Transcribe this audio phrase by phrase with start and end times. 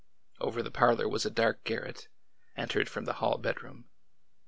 [0.39, 2.07] Over the parlor was a dark garret,
[2.57, 3.85] entered from the hall bedroom.